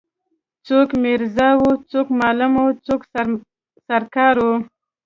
[0.67, 3.01] څوک میرزا وو څوک معلم وو څوک
[3.87, 4.55] سر کار وو.